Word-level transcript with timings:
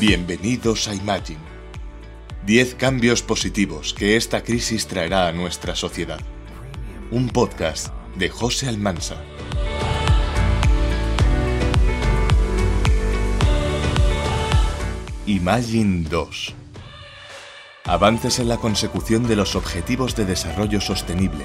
Bienvenidos 0.00 0.88
a 0.88 0.94
Imagine. 0.94 1.40
10 2.46 2.76
cambios 2.76 3.20
positivos 3.20 3.92
que 3.92 4.16
esta 4.16 4.42
crisis 4.42 4.86
traerá 4.86 5.28
a 5.28 5.32
nuestra 5.32 5.76
sociedad. 5.76 6.20
Un 7.10 7.28
podcast 7.28 7.92
de 8.16 8.30
José 8.30 8.66
Almansa. 8.70 9.16
Imagine 15.26 16.08
2. 16.08 16.54
Avances 17.84 18.38
en 18.38 18.48
la 18.48 18.56
consecución 18.56 19.28
de 19.28 19.36
los 19.36 19.54
Objetivos 19.54 20.16
de 20.16 20.24
Desarrollo 20.24 20.80
Sostenible. 20.80 21.44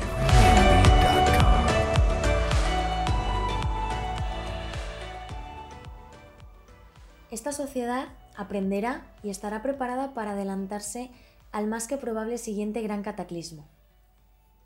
Esta 7.29 7.51
sociedad 7.51 8.07
aprenderá 8.37 9.15
y 9.23 9.29
estará 9.29 9.61
preparada 9.61 10.13
para 10.13 10.31
adelantarse 10.31 11.11
al 11.51 11.67
más 11.67 11.87
que 11.87 11.97
probable 11.97 12.37
siguiente 12.37 12.81
gran 12.81 13.01
cataclismo, 13.01 13.67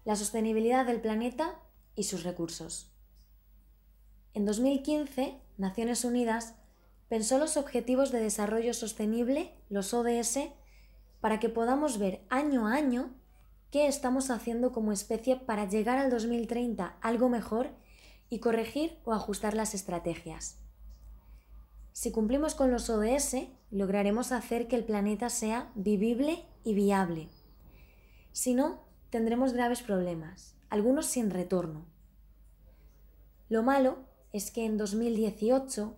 la 0.05 0.15
sostenibilidad 0.15 0.85
del 0.85 1.01
planeta 1.01 1.59
y 1.95 2.03
sus 2.03 2.23
recursos. 2.23 2.91
En 4.33 4.45
2015, 4.45 5.39
Naciones 5.57 6.03
Unidas 6.05 6.55
pensó 7.09 7.37
los 7.37 7.57
Objetivos 7.57 8.11
de 8.11 8.19
Desarrollo 8.19 8.73
Sostenible, 8.73 9.53
los 9.69 9.93
ODS, 9.93 10.49
para 11.21 11.39
que 11.39 11.49
podamos 11.49 11.97
ver 11.97 12.21
año 12.29 12.67
a 12.67 12.73
año 12.73 13.13
qué 13.71 13.87
estamos 13.87 14.29
haciendo 14.29 14.71
como 14.71 14.91
especie 14.91 15.35
para 15.35 15.67
llegar 15.67 15.97
al 15.97 16.09
2030 16.09 16.97
algo 17.01 17.29
mejor 17.29 17.71
y 18.29 18.39
corregir 18.39 18.97
o 19.03 19.13
ajustar 19.13 19.53
las 19.53 19.73
estrategias. 19.73 20.57
Si 21.93 22.11
cumplimos 22.11 22.55
con 22.55 22.71
los 22.71 22.89
ODS, 22.89 23.47
lograremos 23.71 24.31
hacer 24.31 24.67
que 24.67 24.75
el 24.75 24.83
planeta 24.83 25.29
sea 25.29 25.71
vivible 25.75 26.45
y 26.63 26.73
viable. 26.73 27.29
Si 28.31 28.53
no, 28.53 28.83
tendremos 29.09 29.53
graves 29.53 29.81
problemas, 29.81 30.55
algunos 30.69 31.07
sin 31.07 31.29
retorno. 31.29 31.85
Lo 33.49 33.63
malo 33.63 33.97
es 34.31 34.51
que 34.51 34.65
en 34.65 34.77
2018, 34.77 35.95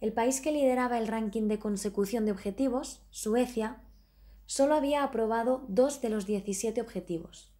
el 0.00 0.12
país 0.12 0.40
que 0.40 0.52
lideraba 0.52 0.98
el 0.98 1.06
ranking 1.06 1.48
de 1.48 1.58
consecución 1.58 2.24
de 2.24 2.32
objetivos, 2.32 3.02
Suecia, 3.10 3.80
solo 4.46 4.74
había 4.74 5.04
aprobado 5.04 5.64
dos 5.68 6.00
de 6.00 6.08
los 6.08 6.26
17 6.26 6.80
objetivos. 6.80 7.52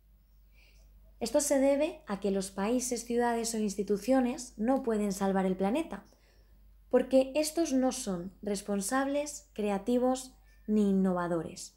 Esto 1.21 1.41
se 1.41 1.59
debe 1.59 2.01
a 2.07 2.21
que 2.21 2.31
los 2.31 2.51
países, 2.51 3.05
ciudades 3.05 3.55
o 3.55 3.59
instituciones 3.59 4.55
no 4.57 4.83
pueden 4.83 5.13
salvar 5.13 5.47
el 5.47 5.57
planeta, 5.57 6.05
porque 6.91 7.33
estos 7.35 7.73
no 7.73 7.93
son 7.93 8.33
responsables, 8.43 9.49
creativos 9.53 10.35
ni 10.67 10.91
innovadores. 10.91 11.77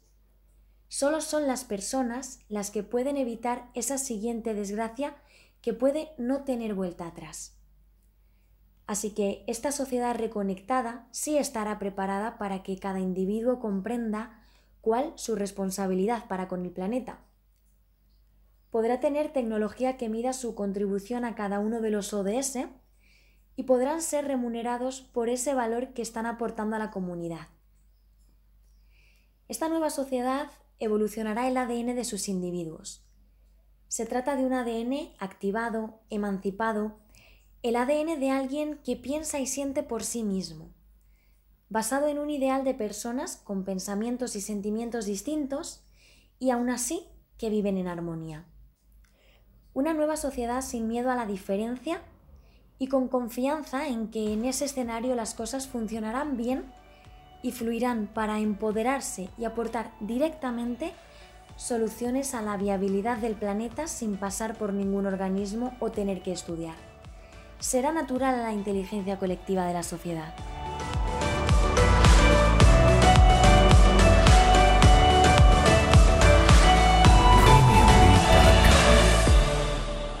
Solo 0.88 1.20
son 1.20 1.46
las 1.46 1.64
personas 1.64 2.40
las 2.48 2.70
que 2.70 2.82
pueden 2.82 3.16
evitar 3.16 3.70
esa 3.74 3.98
siguiente 3.98 4.54
desgracia 4.54 5.16
que 5.62 5.72
puede 5.72 6.10
no 6.18 6.44
tener 6.44 6.74
vuelta 6.74 7.06
atrás. 7.06 7.56
Así 8.86 9.14
que 9.14 9.44
esta 9.46 9.72
sociedad 9.72 10.14
reconectada 10.14 11.06
sí 11.12 11.38
estará 11.38 11.78
preparada 11.78 12.36
para 12.36 12.62
que 12.62 12.78
cada 12.78 13.00
individuo 13.00 13.58
comprenda 13.60 14.42
cuál 14.80 15.12
su 15.16 15.36
responsabilidad 15.36 16.26
para 16.28 16.48
con 16.48 16.64
el 16.64 16.72
planeta. 16.72 17.20
Podrá 18.70 19.00
tener 19.00 19.32
tecnología 19.32 19.96
que 19.96 20.08
mida 20.08 20.32
su 20.32 20.54
contribución 20.54 21.24
a 21.24 21.34
cada 21.34 21.58
uno 21.58 21.80
de 21.80 21.90
los 21.90 22.12
ODS 22.12 22.58
y 23.62 23.64
podrán 23.64 24.02
ser 24.02 24.26
remunerados 24.26 25.02
por 25.02 25.28
ese 25.28 25.54
valor 25.54 25.92
que 25.92 26.02
están 26.02 26.26
aportando 26.26 26.74
a 26.74 26.80
la 26.80 26.90
comunidad. 26.90 27.46
Esta 29.46 29.68
nueva 29.68 29.88
sociedad 29.88 30.50
evolucionará 30.80 31.46
el 31.46 31.56
ADN 31.56 31.94
de 31.94 32.04
sus 32.04 32.28
individuos. 32.28 33.06
Se 33.86 34.04
trata 34.04 34.34
de 34.34 34.44
un 34.44 34.52
ADN 34.52 35.12
activado, 35.20 36.00
emancipado, 36.10 36.98
el 37.62 37.76
ADN 37.76 38.18
de 38.18 38.30
alguien 38.30 38.80
que 38.82 38.96
piensa 38.96 39.38
y 39.38 39.46
siente 39.46 39.84
por 39.84 40.02
sí 40.02 40.24
mismo, 40.24 40.74
basado 41.68 42.08
en 42.08 42.18
un 42.18 42.30
ideal 42.30 42.64
de 42.64 42.74
personas 42.74 43.36
con 43.36 43.64
pensamientos 43.64 44.34
y 44.34 44.40
sentimientos 44.40 45.06
distintos 45.06 45.84
y 46.40 46.50
aún 46.50 46.68
así 46.68 47.06
que 47.38 47.48
viven 47.48 47.76
en 47.76 47.86
armonía. 47.86 48.44
Una 49.72 49.94
nueva 49.94 50.16
sociedad 50.16 50.62
sin 50.62 50.88
miedo 50.88 51.12
a 51.12 51.14
la 51.14 51.26
diferencia 51.26 52.02
y 52.82 52.88
con 52.88 53.06
confianza 53.06 53.86
en 53.86 54.08
que 54.08 54.32
en 54.32 54.44
ese 54.44 54.64
escenario 54.64 55.14
las 55.14 55.34
cosas 55.34 55.68
funcionarán 55.68 56.36
bien 56.36 56.64
y 57.40 57.52
fluirán 57.52 58.08
para 58.12 58.40
empoderarse 58.40 59.28
y 59.38 59.44
aportar 59.44 59.92
directamente 60.00 60.92
soluciones 61.54 62.34
a 62.34 62.42
la 62.42 62.56
viabilidad 62.56 63.18
del 63.18 63.36
planeta 63.36 63.86
sin 63.86 64.16
pasar 64.16 64.58
por 64.58 64.72
ningún 64.72 65.06
organismo 65.06 65.76
o 65.78 65.92
tener 65.92 66.22
que 66.22 66.32
estudiar. 66.32 66.74
Será 67.60 67.92
natural 67.92 68.42
la 68.42 68.52
inteligencia 68.52 69.16
colectiva 69.16 69.64
de 69.64 69.74
la 69.74 69.84
sociedad. 69.84 70.34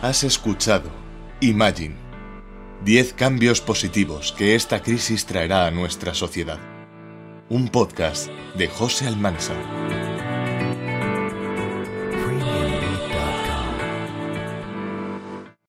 Has 0.00 0.22
escuchado 0.22 0.88
Imagine 1.40 2.01
10 2.84 3.12
cambios 3.12 3.60
positivos 3.60 4.32
que 4.32 4.56
esta 4.56 4.82
crisis 4.82 5.24
traerá 5.24 5.66
a 5.68 5.70
nuestra 5.70 6.14
sociedad. 6.14 6.58
Un 7.48 7.68
podcast 7.68 8.28
de 8.56 8.66
José 8.66 9.06
Almanza. 9.06 9.54